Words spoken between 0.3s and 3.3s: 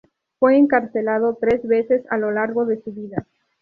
Fue encarcelado tres veces a lo largo de su vida.